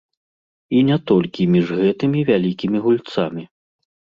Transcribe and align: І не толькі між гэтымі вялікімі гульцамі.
І 0.77 0.81
не 0.87 0.97
толькі 1.11 1.47
між 1.57 1.67
гэтымі 1.81 2.25
вялікімі 2.31 2.77
гульцамі. 2.87 3.43